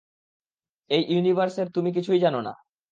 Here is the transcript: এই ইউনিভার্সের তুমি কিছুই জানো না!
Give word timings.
এই 0.89 1.03
ইউনিভার্সের 1.09 1.67
তুমি 1.71 1.89
কিছুই 1.93 2.19
জানো 2.19 2.39
না! 2.41 2.53